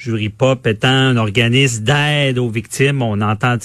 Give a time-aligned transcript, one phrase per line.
[0.00, 3.02] Jury Pop étant un organisme d'aide aux victimes.
[3.02, 3.56] On entend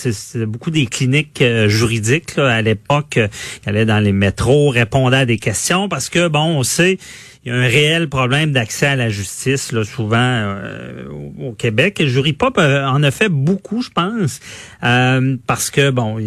[0.47, 3.15] beaucoup des cliniques euh, juridiques à l'époque.
[3.17, 3.29] Euh,
[3.63, 6.97] qui allaient dans les métros, répondaient à des questions parce que, bon, on sait
[7.45, 11.05] il y a un réel problème d'accès à la justice, là, souvent euh,
[11.39, 12.03] au Québec.
[12.05, 14.39] Jury pop en a fait beaucoup, je pense,
[14.81, 16.17] parce que bon,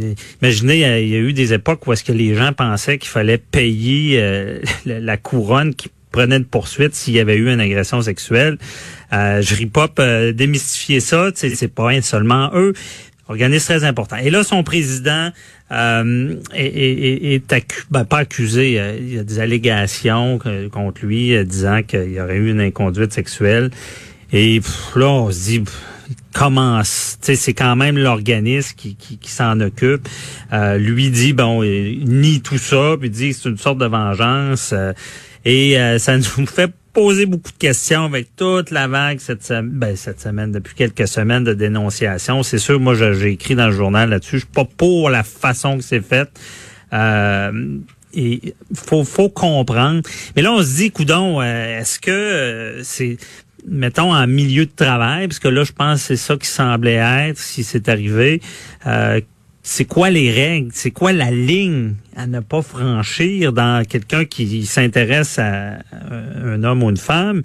[0.40, 3.38] imaginez, il y, a, eu des époques où est-ce que les gens pensaient qu'il fallait
[3.38, 4.22] payer
[4.86, 8.58] la couronne qui prenait de poursuite s'il y avait eu une agression sexuelle.
[9.12, 12.72] Euh, Jury Pop euh, démystifier ça, c'est pas seulement eux.
[13.28, 14.16] Organisme très important.
[14.16, 15.30] Et là, son président
[15.70, 17.54] euh, est, est,
[17.90, 18.80] ben, pas accusé.
[18.80, 20.38] Euh, il y a des allégations
[20.72, 23.70] contre lui euh, disant qu'il y aurait eu une inconduite sexuelle.
[24.32, 24.60] Et
[24.96, 25.64] là, on se dit
[26.32, 30.08] comment c'est quand même l'organisme qui, qui, qui s'en occupe.
[30.54, 34.72] Euh, lui dit bon, il nie tout ça, puis dit c'est une sorte de vengeance.
[35.44, 39.70] Et euh, ça nous fait poser beaucoup de questions avec toute la vague cette, semaine,
[39.70, 42.42] ben, cette semaine, depuis quelques semaines de dénonciation.
[42.42, 44.36] C'est sûr, moi, j'ai écrit dans le journal là-dessus.
[44.36, 46.28] Je suis pas pour la façon que c'est fait.
[46.92, 47.78] Euh,
[48.74, 50.02] faut faut comprendre.
[50.34, 53.18] Mais là, on se dit, coudon, euh, est-ce que euh, c'est
[53.66, 56.94] mettons en milieu de travail, parce que là, je pense que c'est ça qui semblait
[57.28, 58.40] être si c'est arrivé.
[58.86, 59.20] Euh,
[59.70, 64.64] c'est quoi les règles, c'est quoi la ligne à ne pas franchir dans quelqu'un qui
[64.64, 65.80] s'intéresse à
[66.42, 67.42] un homme ou une femme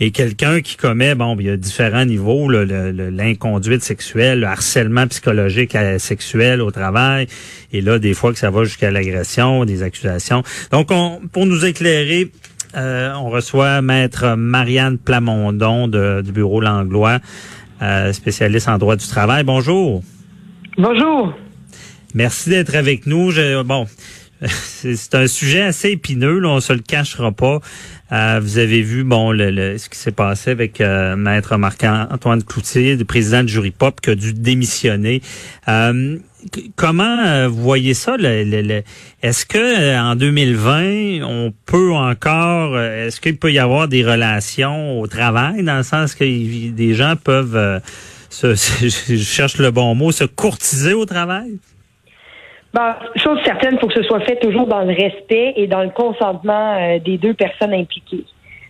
[0.00, 5.74] et quelqu'un qui commet, bon, il y a différents niveaux, l'inconduite sexuelle, le harcèlement psychologique
[5.74, 7.26] et sexuel au travail,
[7.74, 10.42] et là, des fois que ça va jusqu'à l'agression, des accusations.
[10.72, 12.32] Donc, on, pour nous éclairer,
[12.74, 17.18] euh, on reçoit Maître Marianne Plamondon du bureau Langlois,
[17.82, 19.44] euh, spécialiste en droit du travail.
[19.44, 20.02] Bonjour.
[20.78, 21.34] Bonjour.
[22.16, 23.30] Merci d'être avec nous.
[23.30, 23.86] Je, bon,
[24.46, 27.60] c'est un sujet assez épineux, là, on se le cachera pas.
[28.10, 32.96] Euh, vous avez vu bon le, ce qui s'est passé avec euh, maître Marc-Antoine Cloutier,
[32.96, 35.20] le président de Jury Pop, qui a dû démissionner.
[35.68, 36.16] Euh,
[36.74, 38.16] comment vous voyez ça?
[38.16, 45.06] est-ce que en 2020, on peut encore, est-ce qu'il peut y avoir des relations au
[45.06, 46.24] travail, dans le sens que
[46.70, 47.82] des gens peuvent,
[48.30, 51.58] se, je cherche le bon mot, se courtiser au travail?
[53.16, 55.90] Chose certaine, il faut que ce soit fait toujours dans le respect et dans le
[55.90, 58.24] consentement euh, des deux personnes impliquées.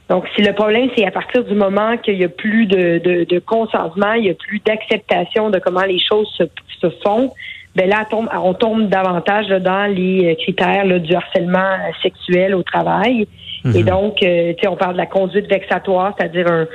[0.09, 3.39] Donc, si le problème, c'est à partir du moment qu'il n'y a plus de, de,
[3.41, 6.45] consentement, il n'y a plus d'acceptation de comment les choses se,
[6.81, 7.33] se font,
[7.75, 12.63] ben là, on tombe, on tombe davantage dans les euh, critères du harcèlement sexuel au
[12.63, 13.27] travail.
[13.65, 13.83] Et mhm.
[13.83, 16.67] donc, euh, tu sais, on parle de la conduite vexatoire, c'est-à-dire un,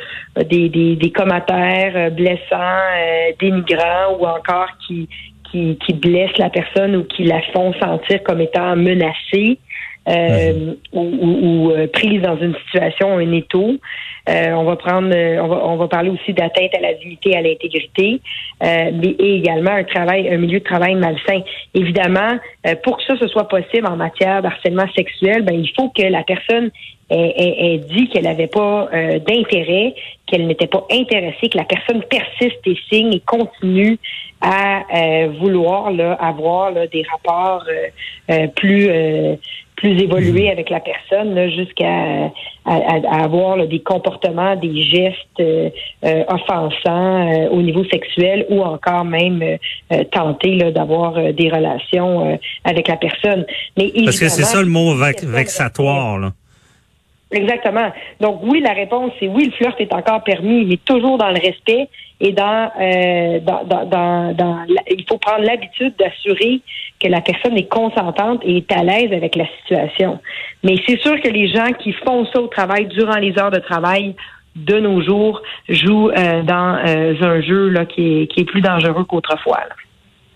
[0.44, 5.08] des, des, des commentaires blessants, dénigrants ou encore qui,
[5.52, 9.60] qui, qui blessent la personne ou qui la font sentir comme étant menacée.
[10.10, 13.76] Euh, ou, ou, euh, prise dans une situation, un étau.
[14.30, 17.42] Euh, on va prendre, on va, on va parler aussi d'atteinte à la dignité, à
[17.42, 18.20] l'intégrité,
[18.62, 21.42] mais et également un travail, un milieu de travail malsain.
[21.76, 22.38] Évidemment,
[22.84, 26.24] pour que ça ce soit possible en matière d'harcèlement sexuel, ben il faut que la
[26.24, 26.72] personne
[27.10, 28.90] ait, dit qu'elle n'avait pas
[29.28, 29.96] d'intérêt,
[30.28, 33.98] qu'elle n'était pas intéressée, que la personne persiste et signe et continue
[34.42, 37.88] à euh, vouloir là, avoir là, des rapports euh,
[38.32, 38.90] euh, plus
[39.82, 40.52] plus évolués hmm.
[40.52, 42.32] avec la personne jusqu'à
[42.66, 45.44] à, avoir des comportements, des gestes
[46.04, 49.58] offensants au niveau sexuel ou encore même
[50.12, 53.46] tenter d'avoir des relations avec la personne.
[53.78, 56.20] Mais Parce que c'est ça le mot vexatoire.
[56.20, 56.32] Là.
[57.32, 57.92] Exactement.
[58.20, 61.40] Donc oui, la réponse c'est oui, le flirt est encore permis, mais toujours dans le
[61.40, 61.88] respect
[62.20, 66.62] et dans, euh, dans, dans, dans, il faut prendre l'habitude d'assurer
[67.00, 70.20] que la personne est consentante et est à l'aise avec la situation.
[70.64, 73.60] Mais c'est sûr que les gens qui font ça au travail durant les heures de
[73.60, 74.16] travail
[74.56, 78.62] de nos jours jouent euh, dans euh, un jeu là, qui, est, qui est plus
[78.62, 79.62] dangereux qu'autrefois.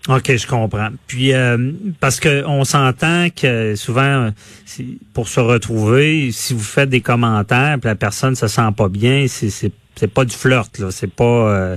[0.08, 0.90] OK, je comprends.
[1.06, 4.30] Puis euh, parce que on s'entend que souvent
[5.12, 9.26] pour se retrouver, si vous faites des commentaires, puis la personne se sent pas bien,
[9.28, 10.90] c'est c'est pas du flirt, là.
[10.90, 11.24] C'est pas.
[11.24, 11.76] Euh,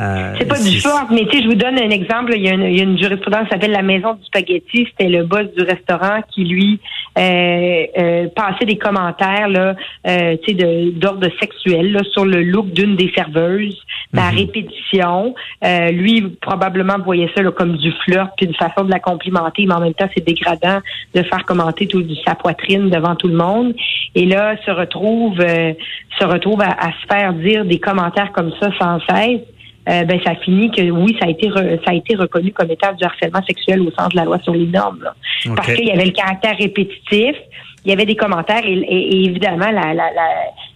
[0.00, 2.32] euh, c'est pas du flirt, mais tu sais, je vous donne un exemple.
[2.34, 4.88] Il y a une, il y a une jurisprudence qui s'appelle la maison du spaghetti.
[4.90, 6.80] C'était le boss du restaurant qui lui
[7.16, 9.76] euh, euh passait des commentaires là,
[10.06, 13.80] euh, tu sais, d'ordre sexuel là, sur le look d'une des serveuses,
[14.12, 14.38] la mhm.
[14.38, 15.34] répétition.
[15.64, 19.64] Euh, lui probablement voyait ça là, comme du flirt, puis une façon de la complimenter,
[19.66, 20.80] mais en même temps c'est dégradant
[21.14, 23.74] de faire commenter tout sa poitrine devant tout le monde.
[24.16, 28.70] Et là se retrouve se retrouve à, à se faire dire des commentaires comme ça
[28.78, 29.42] sans cesse.
[29.86, 32.94] Euh, ben ça finit que oui, ça a été ça a été reconnu comme état
[32.94, 35.04] du harcèlement sexuel au sens de la loi sur les normes.
[35.54, 37.36] Parce qu'il y avait le caractère répétitif,
[37.84, 40.10] il y avait des commentaires et, évidemment la, la,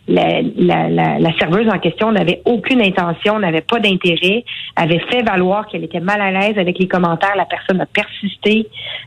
[0.08, 4.44] la, la, la, serveuse en question n'avait aucune intention, n'avait pas d'intérêt,
[4.76, 7.34] avait fait valoir qu'elle était mal à l'aise avec les commentaires.
[7.36, 8.66] La personne a persisté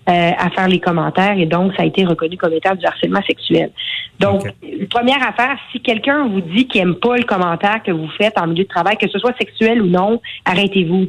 [0.10, 3.22] euh, à faire les commentaires et donc ça a été reconnu comme état du harcèlement
[3.24, 3.72] sexuel.
[4.20, 4.44] Donc,
[4.90, 8.48] première affaire, si quelqu'un vous dit qu'il aime pas le commentaire que vous faites en
[8.48, 11.08] milieu de travail, que ce soit sexuel ou non, arrêtez-vous.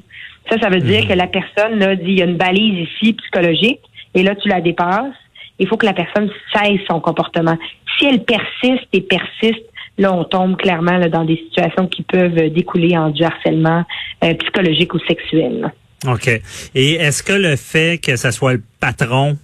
[0.50, 1.08] Ça, ça veut dire mhm.
[1.08, 3.80] que la personne là, dit il y a une balise ici psychologique
[4.14, 5.14] et là tu la dépasses
[5.58, 7.56] il faut que la personne cesse son comportement.
[7.98, 9.64] Si elle persiste et persiste,
[9.98, 13.84] là, on tombe clairement dans des situations qui peuvent découler en du harcèlement
[14.24, 15.72] euh, psychologique ou sexuel.
[16.06, 16.28] OK.
[16.74, 19.38] Et est-ce que le fait que ce soit le patron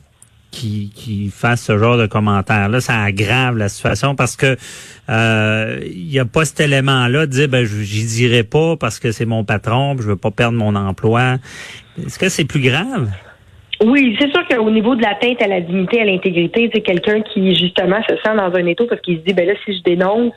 [0.51, 4.17] qui, qui fasse ce genre de commentaires-là, ça aggrave la situation?
[4.17, 4.57] Parce que
[5.09, 9.13] euh, il n'y a pas cet élément-là de dire ben j'y dirai pas parce que
[9.13, 11.37] c'est mon patron, je veux pas perdre mon emploi.
[12.05, 13.09] Est-ce que c'est plus grave?
[13.85, 17.55] Oui, c'est sûr qu'au niveau de l'atteinte à la dignité, à l'intégrité, c'est quelqu'un qui
[17.55, 20.33] justement se sent dans un étau parce qu'il se dit ben là si je dénonce,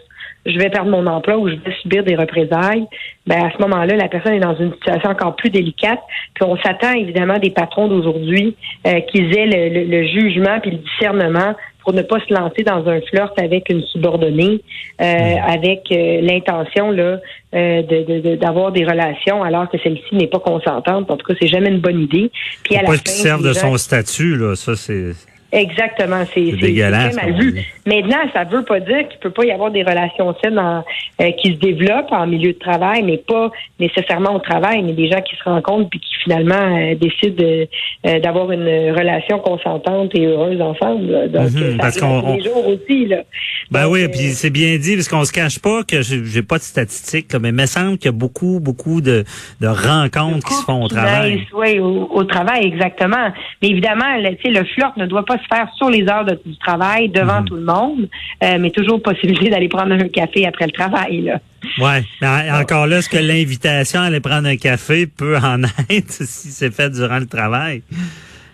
[0.45, 2.85] je vais perdre mon emploi ou je vais subir des représailles.
[3.25, 5.99] Ben à ce moment-là, la personne est dans une situation encore plus délicate.
[6.35, 8.55] Puis on s'attend évidemment des patrons d'aujourd'hui
[8.85, 12.88] euh, qu'ils aient le, le, jugement puis le discernement pour ne pas se lancer dans
[12.88, 14.62] un flirt avec une subordonnée,
[15.01, 15.39] euh, mm.
[15.48, 17.19] avec euh, l'intention là
[17.54, 21.10] euh, d'avoir des relations alors que celle-ci n'est pas consentante.
[21.10, 22.31] En tout cas, c'est jamais une bonne idée.
[22.63, 25.13] Puis à la pas qu'il serve de son statut là, ça c'est
[25.51, 27.15] Exactement, c'est dégueulasse.
[27.15, 27.62] mal vu.
[27.86, 31.53] Maintenant, ça veut pas dire qu'il peut pas y avoir des relations saines euh, qui
[31.53, 35.36] se développent en milieu de travail, mais pas nécessairement au travail, mais des gens qui
[35.36, 41.30] se rencontrent puis qui finalement euh, décident euh, d'avoir une relation consentante et heureuse ensemble.
[41.30, 43.24] Donc, mhm, parce qu'on jours aussi là.
[43.71, 46.63] Ben oui, puis c'est bien dit parce qu'on se cache pas que j'ai pas de
[46.63, 49.23] statistiques, mais il me semble qu'il y a beaucoup, beaucoup de,
[49.62, 51.47] de rencontres qui se font au travail.
[51.53, 53.31] Oui, au, travail exactement.
[53.62, 57.07] Mais évidemment, le, le flirt ne doit pas faire sur les heures de, du travail
[57.07, 57.45] devant mhm.
[57.45, 58.09] tout le monde,
[58.44, 61.21] euh, mais toujours possibilité d'aller prendre un café après le travail.
[61.21, 61.39] Là.
[61.79, 66.12] Ouais, mais encore là, est-ce que l'invitation à aller prendre un café peut en être
[66.12, 67.83] si c'est fait durant le travail?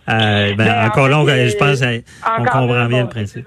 [0.09, 3.45] Euh, ben, ben encore là, je pense qu'on comprend bien le principe.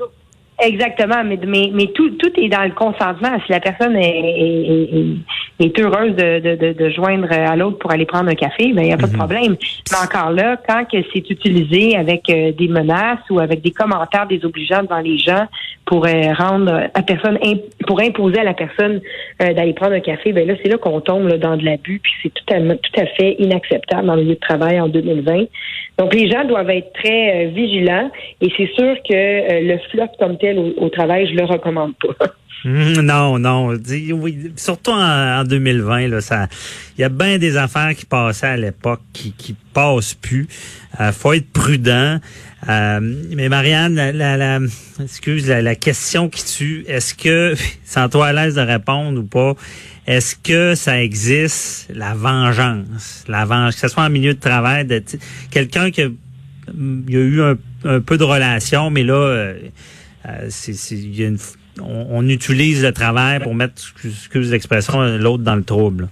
[0.62, 3.38] Exactement, mais, mais, mais tout, tout est dans le consentement.
[3.46, 5.16] Si la personne est, est,
[5.60, 8.88] est heureuse de, de, de, joindre à l'autre pour aller prendre un café, ben il
[8.88, 9.18] n'y a pas de mhm.
[9.18, 9.56] problème.
[9.90, 14.26] Mais encore là, quand que c'est utilisé avec euh, des menaces ou avec des commentaires
[14.26, 15.46] désobligeants devant les gens
[15.86, 17.38] pour euh, rendre la personne
[17.86, 19.00] pour imposer à la personne
[19.42, 22.12] euh, d'aller prendre un café, ben là c'est là qu'on tombe dans de l'abus, puis
[22.22, 25.44] c'est tout à, tout à fait inacceptable dans le milieu de travail en 2020.
[25.98, 28.10] Donc les gens doivent être très vigilants
[28.40, 32.26] et c'est sûr que le flop comme tel au, travail, je le recommande pas.
[32.62, 33.74] Hum, non, non.
[34.56, 36.46] Surtout en, 2020, là, ça,
[36.98, 40.46] il y a bien des affaires qui passaient à l'époque qui, qui passent plus.
[41.00, 42.18] Euh, faut être prudent.
[42.68, 43.00] Euh,
[43.30, 44.58] mais Marianne, la, la,
[45.02, 47.54] excuse, la, question qui tue, est-ce que,
[47.84, 49.54] sans toi à l'aise de répondre ou pas,
[50.06, 54.86] est-ce que ça existe la vengeance, la vengeance, que ce soit en milieu de travail,
[55.50, 56.08] quelqu'un qui a,
[56.76, 59.14] eu un, un peu de relation, mais là.
[59.14, 59.54] Euh,
[60.26, 61.38] euh, c'est, y a une,
[61.82, 66.08] on, utilise le travail pour mettre, excuse l'expression, l'autre dans le trouble.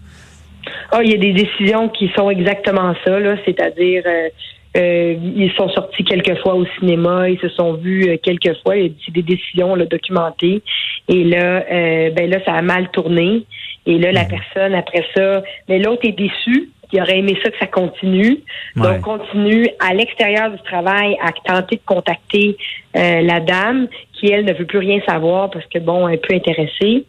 [0.93, 4.29] Oh, il y a des décisions qui sont exactement ça, là, c'est-à-dire euh,
[4.77, 9.13] euh, ils sont sortis quelques fois au cinéma, ils se sont vus quelques fois, c'est
[9.13, 10.63] des décisions là, documentées.
[11.09, 11.65] Et là,
[12.11, 13.45] ben là, ça a mal tourné.
[13.87, 14.29] Et là, la mhm.
[14.29, 18.39] personne après ça, mais l'autre est déçu il aurait aimé ça que ça continue.
[18.77, 22.57] Donc, continue à l'extérieur du travail à tenter de contacter
[22.97, 26.27] euh, la dame qui, elle, ne veut plus rien savoir parce que, bon, elle est
[26.27, 27.05] peu intéressée.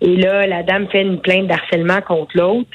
[0.00, 2.68] Et là, la dame fait une plainte d'harcèlement contre l'autre.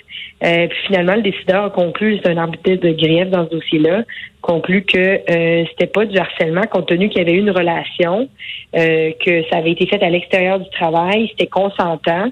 [0.43, 4.03] Euh, puis finalement, le décideur a conclu, c'est un arbitre de grief dans ce dossier-là,
[4.41, 8.29] conclut que euh, c'était pas du harcèlement compte tenu qu'il y avait eu une relation,
[8.75, 12.31] euh, que ça avait été fait à l'extérieur du travail, c'était consentant.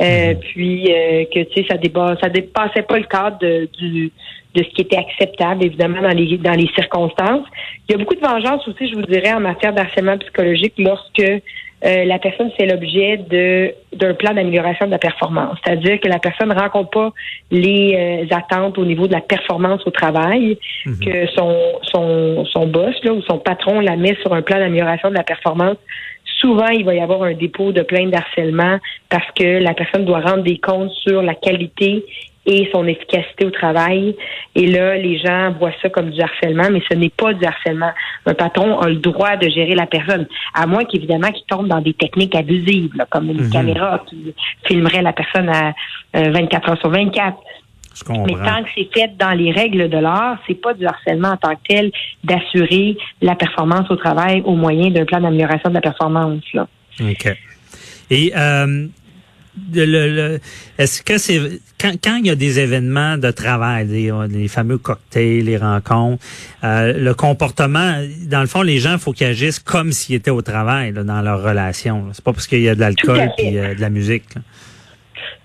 [0.00, 0.40] Euh, mhm.
[0.40, 4.12] Puis euh, que tu sais, ça dépasse, ça dépassait pas le cadre de, du,
[4.54, 7.46] de ce qui était acceptable, évidemment, dans les dans les circonstances.
[7.88, 11.22] Il y a beaucoup de vengeance aussi, je vous dirais, en matière d'harcèlement psychologique lorsque
[11.84, 15.58] euh, la personne fait l'objet de d'un plan d'amélioration de la performance.
[15.62, 17.12] C'est-à-dire que la personne ne rencontre pas
[17.50, 20.98] les euh, attentes au niveau de la performance au travail, mhm.
[21.00, 25.10] que son, son, son boss là, ou son patron la met sur un plan d'amélioration
[25.10, 25.76] de la performance.
[26.38, 28.78] Souvent, il va y avoir un dépôt de plainte d'harcèlement
[29.08, 32.04] parce que la personne doit rendre des comptes sur la qualité
[32.46, 34.16] et son efficacité au travail.
[34.54, 37.90] Et là, les gens voient ça comme du harcèlement, mais ce n'est pas du harcèlement.
[38.24, 41.80] Un patron a le droit de gérer la personne, à moins qu'évidemment qu'il tombe dans
[41.80, 43.50] des techniques abusives, comme une mhm.
[43.50, 44.32] caméra qui
[44.64, 45.74] filmerait la personne à
[46.14, 47.36] 24 euh, heures sur 24.
[48.08, 51.36] Mais tant que c'est fait dans les règles de l'art, c'est pas du harcèlement en
[51.36, 51.92] tant que tel
[52.24, 56.42] d'assurer la performance au travail au moyen d'un plan d'amélioration de la performance.
[56.52, 56.68] Là.
[57.00, 57.36] OK.
[58.10, 58.86] Et euh,
[59.74, 60.38] le,
[60.78, 61.40] est-ce que c'est
[61.80, 66.22] quand, quand, il y a des événements de travail, les, les fameux cocktails, les rencontres,
[66.64, 67.94] euh, le comportement,
[68.26, 71.22] dans le fond, les gens, il faut qu'ils agissent comme s'ils étaient au travail dans
[71.22, 72.06] leur relation.
[72.12, 74.24] C'est pas parce qu'il y a de l'alcool et euh, de la musique.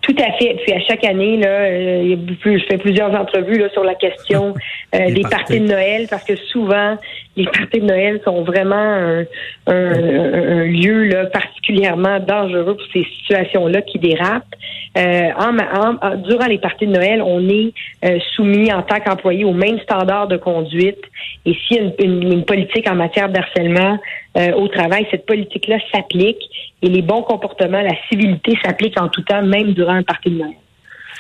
[0.02, 0.56] Tout à fait.
[0.64, 4.56] Puis à chaque année, là, euh, je fais plusieurs entrevues là, sur la question
[4.96, 5.60] euh, des parties.
[5.60, 6.98] de Noël parce que souvent
[7.36, 9.26] les parties de Noël sont vraiment un,
[9.68, 14.56] un, lieu là, particulièrement dangereux pour ces situations-là qui dérapent.
[14.98, 17.74] Euh, en, durant les parties de Noël, on est
[18.04, 21.00] euh, soumis en tant qu'employé aux mêmes standards de conduite.
[21.46, 23.98] Et s'il y a une, une, politique en matière d'harcèlement
[24.38, 26.42] euh, au travail, cette politique-là s'applique
[26.82, 30.40] et les bons comportements, la civilité s'applique en tout temps, même durant un parti de
[30.40, 30.56] Noël.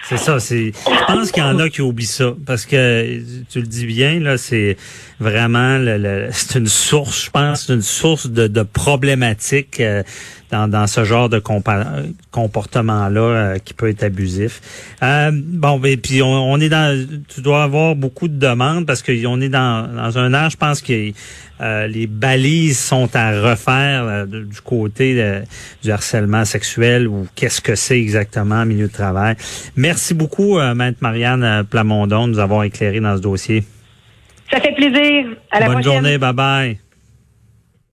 [0.08, 0.40] C'est ça.
[0.40, 0.74] C'est.
[0.74, 4.20] Je pense qu'il y en a qui oublient ça parce que tu le dis bien
[4.20, 4.78] là, c'est
[5.20, 7.26] vraiment le, c'est une source.
[7.26, 10.04] Je pense, c'est une source de, de problématiques euh,
[10.52, 14.62] dans, dans ce genre de comportement là euh, qui peut être abusif.
[15.02, 17.08] Euh, bon, et ben, puis on, est dans.
[17.28, 20.82] Tu dois avoir beaucoup de demandes parce qu'on est dans, dans un âge, je pense
[20.82, 21.12] que
[21.88, 25.42] les balises sont à refaire du côté
[25.84, 29.36] du harcèlement sexuel ou qu'est-ce que c'est exactement milieu de travail.
[29.76, 33.64] Merci beaucoup, Maître Marianne Plamondon, de nous avoir éclairé dans ce dossier.
[34.52, 35.28] Ça fait plaisir.
[35.52, 36.18] À la Bonne journée.
[36.18, 36.81] Bye bye.